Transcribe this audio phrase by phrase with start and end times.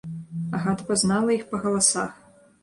[0.59, 2.11] Агата пазнала іх па галасах.